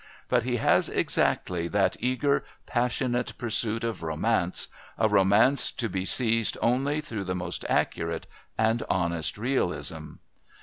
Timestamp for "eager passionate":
1.99-3.37